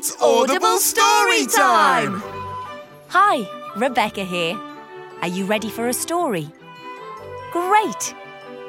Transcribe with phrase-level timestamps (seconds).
[0.00, 2.22] It's Audible Story Time!
[3.08, 4.56] Hi, Rebecca here.
[5.22, 6.48] Are you ready for a story?
[7.50, 8.14] Great!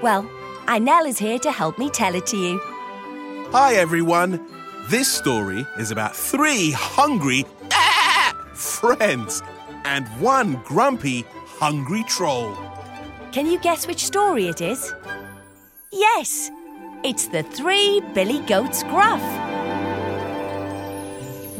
[0.02, 0.28] Well,
[0.65, 2.60] Inel is here to help me tell it to you.
[3.52, 4.44] Hi, everyone.
[4.88, 9.44] This story is about three hungry ah, friends
[9.86, 12.58] and one grumpy, hungry troll.
[13.32, 14.96] Can you guess which story it is?
[15.92, 16.50] Yes,
[17.04, 19.38] it's the Three Billy Goats Gruff.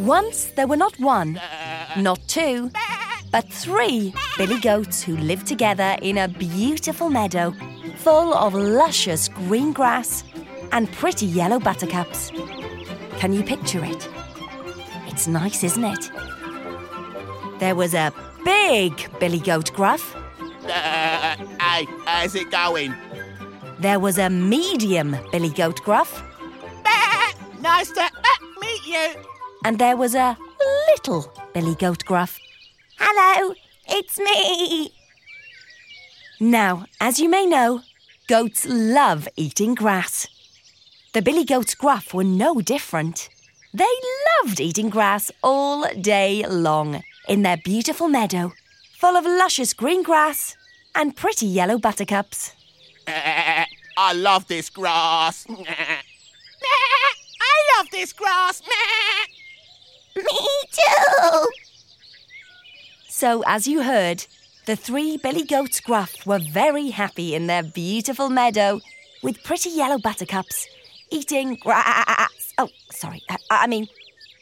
[0.10, 1.40] Once there were not one,
[1.96, 2.72] not two,
[3.32, 7.54] but three billy goats who lived together in a beautiful meadow
[7.98, 10.24] full of luscious green grass
[10.72, 12.32] and pretty yellow buttercups.
[13.20, 14.10] Can you picture it?
[15.06, 16.10] It's nice, isn't it?
[17.60, 18.12] There was a
[18.44, 20.16] big billy goat gruff.
[20.64, 22.96] Uh, hey, how's it going?
[23.78, 26.24] There was a medium billy goat gruff.
[27.62, 28.10] nice to uh,
[28.60, 29.39] meet you.
[29.64, 30.38] And there was a
[30.90, 32.40] little billy goat gruff.
[32.98, 33.54] Hello,
[33.88, 34.92] it's me.
[36.40, 37.82] Now, as you may know,
[38.28, 40.28] goats love eating grass.
[41.14, 43.30] The billy goats gruff were no different.
[43.74, 43.86] They
[44.42, 48.54] loved eating grass all day long in their beautiful meadow,
[48.98, 50.56] full of luscious green grass
[50.96, 52.54] and pretty yellow buttercups.
[53.08, 55.46] I love this grass.
[55.52, 55.98] I
[57.78, 58.62] love this grass.
[60.16, 60.24] Me
[60.72, 61.48] too.
[63.08, 64.26] So, as you heard,
[64.66, 68.80] the three billy goats gruff were very happy in their beautiful meadow
[69.24, 70.68] with pretty yellow buttercups,
[71.12, 72.54] eating grass.
[72.58, 73.88] Oh, sorry, I, I mean,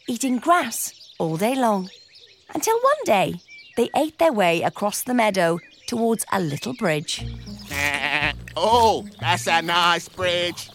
[0.07, 1.89] eating grass all day long.
[2.53, 3.35] Until one day,
[3.75, 7.25] they ate their way across the meadow towards a little bridge.
[8.55, 10.69] oh, that's a nice bridge.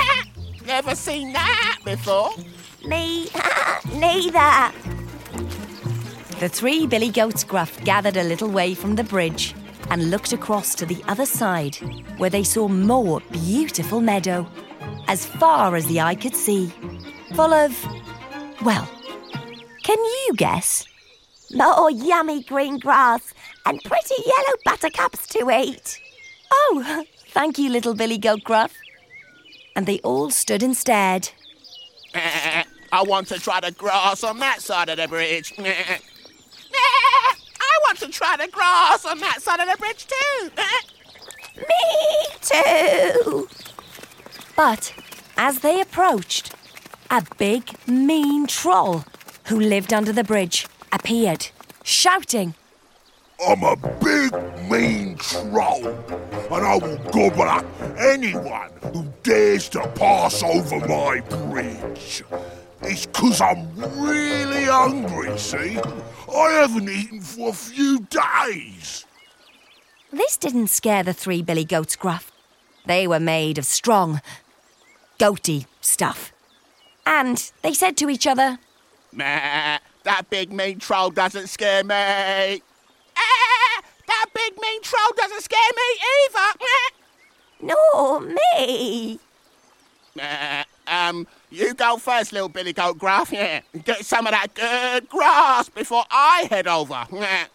[0.66, 2.30] Never seen that before.
[2.86, 3.28] Me
[3.94, 4.72] neither.
[6.40, 9.54] The three billy goats gruff gathered a little way from the bridge
[9.90, 11.76] and looked across to the other side,
[12.16, 14.48] where they saw more beautiful meadow,
[15.06, 16.72] as far as the eye could see,
[17.34, 17.76] full of,
[18.62, 18.88] well,
[19.82, 20.86] can you guess?
[21.52, 23.34] More yummy green grass
[23.66, 26.00] and pretty yellow buttercups to eat.
[26.52, 28.74] Oh, thank you, little Billy Goat Gruff.
[29.76, 31.30] And they all stood and stared.
[32.92, 35.54] I want to try the grass on that side of the bridge.
[35.58, 35.98] I
[37.86, 40.50] want to try the grass on that side of the bridge too.
[41.56, 43.48] Me too.
[44.54, 44.92] But
[45.38, 46.54] as they approached,
[47.10, 49.04] a big, mean troll
[49.46, 51.48] who lived under the bridge appeared,
[51.82, 52.54] shouting,
[53.44, 54.32] I'm a big,
[54.70, 57.64] mean troll, and I will gobble up
[57.98, 62.22] anyone who dares to pass over my bridge.
[62.92, 65.78] It's 'cause I'm really hungry, see?
[66.30, 69.06] I haven't eaten for a few days.
[70.12, 72.30] This didn't scare the three billy goats gruff.
[72.84, 74.20] They were made of strong,
[75.18, 76.34] goaty stuff.
[77.06, 78.58] And they said to each other,
[79.10, 82.62] Meh, that big mean troll doesn't scare me.
[83.16, 87.72] Ah, that big mean troll doesn't scare me either.
[87.72, 89.18] Nor me.
[90.20, 93.32] Uh, um, you go first, little Billy Goat Gruff.
[93.32, 97.06] Yeah, get some of that good grass before I head over.
[97.12, 97.46] Yeah,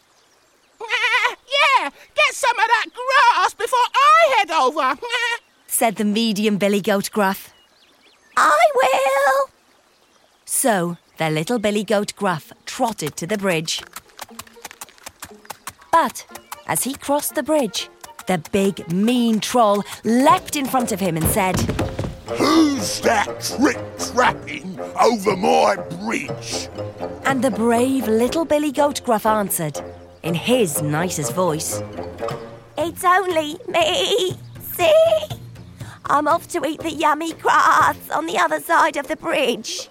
[0.79, 4.95] yeah, get some of that grass before I head over.
[5.67, 7.53] said the medium Billy Goat Gruff.
[8.35, 9.49] I will.
[10.45, 13.83] So the little Billy Goat Gruff trotted to the bridge.
[15.91, 16.25] But
[16.67, 17.89] as he crossed the bridge,
[18.27, 21.55] the big, mean troll leapt in front of him and said,
[22.35, 26.67] Who's that trick trapping over my bridge?
[27.23, 29.81] And the brave little Billy Goat Gruff answered
[30.23, 31.81] in his nicest voice,
[32.77, 34.33] It's only me.
[34.61, 35.27] See?
[36.05, 39.89] I'm off to eat the yummy grass on the other side of the bridge.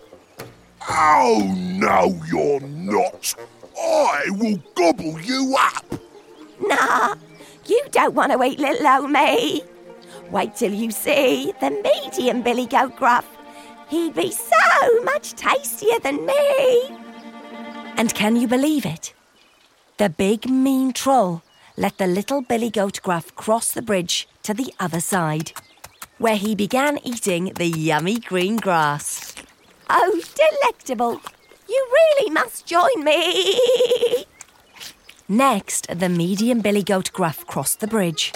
[0.89, 3.35] Oh, no, you're not.
[3.81, 6.01] I will gobble you up.
[6.61, 7.15] Nah,
[7.67, 9.63] you don't want to eat little old me.
[10.31, 13.27] Wait till you see the medium Billy Goat Gruff.
[13.89, 16.99] He'd be so much tastier than me.
[17.97, 19.15] And can you believe it?
[19.99, 21.43] The big, mean troll
[21.77, 25.53] let the little Billy Goat Gruff cross the bridge to the other side,
[26.19, 29.35] where he began eating the yummy green grass.
[29.91, 31.21] Oh, delectable.
[31.69, 34.25] You really must join me.
[35.29, 38.33] Next, the medium Billy Goat Gruff crossed the bridge.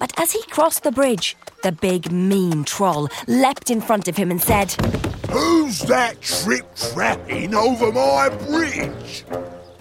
[0.00, 4.30] But as he crossed the bridge, the big, mean troll leapt in front of him
[4.30, 4.72] and said,
[5.30, 9.24] Who's that trip trapping over my bridge?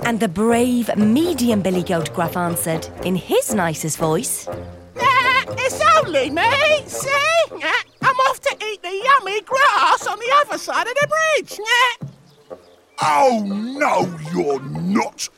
[0.01, 4.45] And the brave medium Billy Goat Gruff answered in his nicest voice.
[4.47, 7.09] Nah, it's only me, see?
[7.51, 11.59] Nah, I'm off to eat the yummy grass on the other side of the bridge.
[11.59, 12.07] Nah.
[13.01, 15.29] Oh, no, you're not.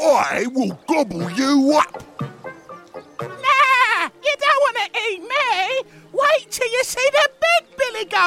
[0.00, 2.04] I will gobble you up.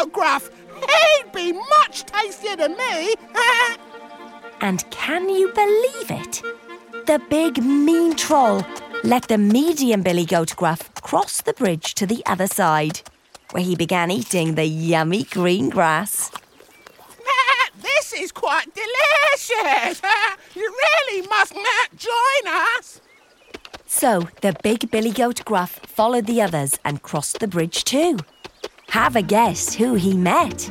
[0.08, 0.50] Gruff.
[0.76, 3.16] He'd be much tastier than me.
[4.64, 6.44] And can you believe it?
[7.08, 8.64] The big mean troll
[9.04, 13.02] let the medium Billy Goat Gruff cross the bridge to the other side,
[13.50, 16.32] where he began eating the yummy green grass.
[17.82, 20.02] This is quite delicious.
[20.56, 23.02] you really must not join us.
[23.88, 28.20] So the big Billy Goat Gruff followed the others and crossed the bridge too.
[28.92, 30.68] Have a guess who he met?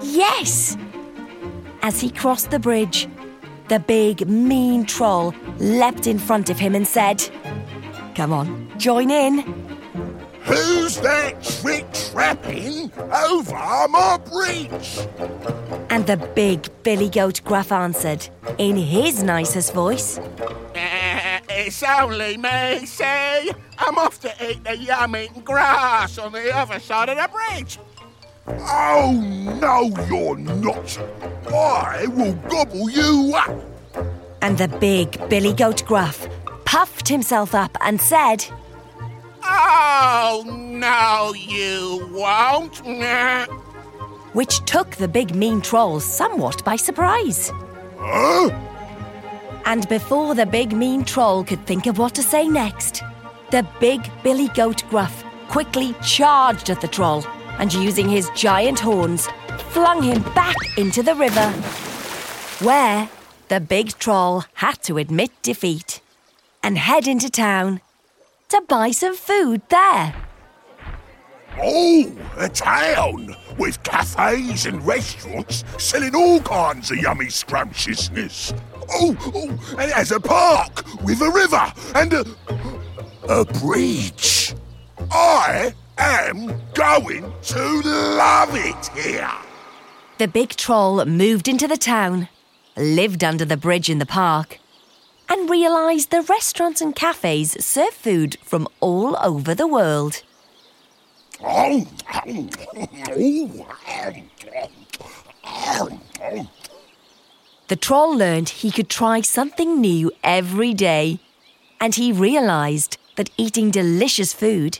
[0.00, 0.76] Yes!
[1.82, 3.08] As he crossed the bridge,
[3.66, 7.28] the big mean troll leapt in front of him and said,
[8.14, 9.40] Come on, join in.
[10.42, 15.00] Who's that trick trapping over my bridge?
[15.90, 18.28] And the big Billy Goat Gruff answered
[18.58, 20.20] in his nicest voice.
[21.66, 23.50] It's only me, see?
[23.76, 27.80] I'm off to eat the yummy grass on the other side of the bridge.
[28.46, 29.10] Oh,
[29.60, 30.96] no, you're not.
[31.52, 33.50] I will gobble you up.
[34.42, 36.28] And the big Billy Goat Gruff
[36.64, 38.44] puffed himself up and said,
[39.42, 42.76] Oh, no, you won't.
[44.34, 47.50] Which took the big mean troll somewhat by surprise.
[47.98, 48.65] Huh?
[49.66, 53.02] And before the big mean troll could think of what to say next,
[53.50, 57.24] the big Billy Goat Gruff quickly charged at the troll
[57.58, 59.26] and, using his giant horns,
[59.70, 61.50] flung him back into the river,
[62.64, 63.08] where
[63.48, 66.00] the big troll had to admit defeat
[66.62, 67.80] and head into town
[68.48, 70.14] to buy some food there.
[71.58, 78.52] Oh, a town with cafes and restaurants selling all kinds of yummy scrumptiousness.
[78.90, 82.24] Oh, oh, and it has a park with a river and a,
[83.28, 84.54] a bridge.
[85.10, 89.30] I am going to love it here.
[90.18, 92.28] The big troll moved into the town,
[92.76, 94.58] lived under the bridge in the park,
[95.28, 100.22] and realised the restaurants and cafes serve food from all over the world.
[107.68, 111.18] The troll learned he could try something new every day,
[111.80, 114.78] and he realised that eating delicious food,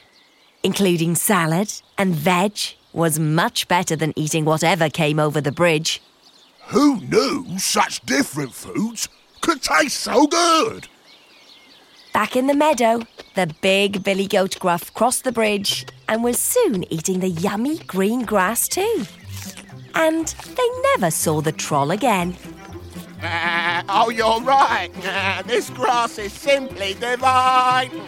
[0.63, 2.59] including salad and veg,
[2.93, 6.01] was much better than eating whatever came over the bridge.
[6.69, 9.09] Who knew such different foods
[9.43, 10.89] could taste so good?
[12.15, 13.03] Back in the meadow,
[13.35, 18.25] the big Billy Goat Gruff crossed the bridge and was soon eating the yummy green
[18.25, 19.07] grass too.
[19.95, 22.37] And they never saw the troll again.
[23.23, 24.91] Uh, oh, you're right.
[25.05, 27.91] Uh, this grass is simply divine.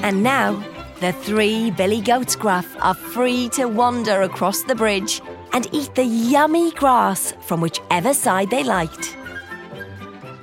[0.00, 0.64] And now,
[1.00, 5.20] the three Billy Goats Gruff are free to wander across the bridge
[5.52, 9.16] and eat the yummy grass from whichever side they liked.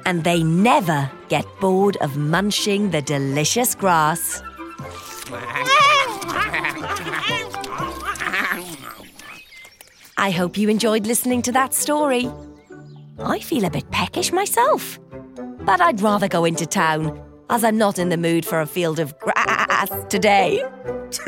[0.05, 4.43] And they never get bored of munching the delicious grass.
[10.25, 12.27] I hope you enjoyed listening to that story.
[13.19, 14.97] I feel a bit peckish myself,
[15.59, 18.97] but I'd rather go into town as I'm not in the mood for a field
[18.97, 20.63] of grass today.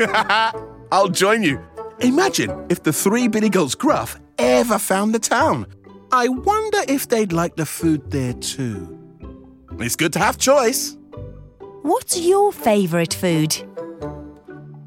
[0.90, 1.60] I'll join you.
[2.00, 5.68] Imagine if the three Billy Goats Gruff ever found the town.
[6.10, 8.98] I wonder if they'd like the food there too.
[9.78, 10.96] It's good to have choice.
[11.82, 13.52] What's your favourite food?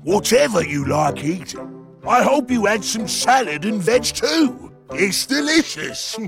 [0.03, 1.81] Whatever you like eating.
[2.08, 4.72] I hope you had some salad and veg too.
[4.91, 6.17] It's delicious.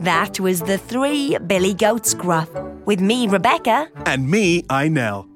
[0.00, 2.48] That was the three Billy Goats Gruff
[2.86, 3.86] with me, Rebecca.
[4.06, 5.28] And me, Inel.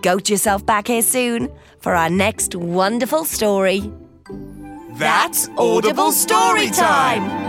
[0.00, 3.92] Goat yourself back here soon for our next wonderful story.
[4.92, 7.47] That's Audible Story Time.